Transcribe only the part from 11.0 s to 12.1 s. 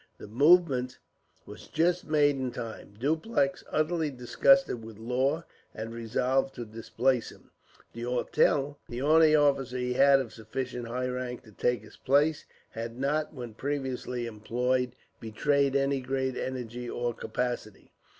rank to take his